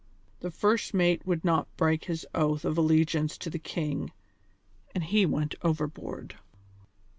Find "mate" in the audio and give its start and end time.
0.95-1.27